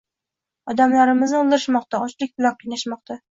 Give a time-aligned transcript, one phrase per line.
[0.73, 3.21] Odamlarimizni o‘ldirishmoqda, ochlik bilan qiynashmoqda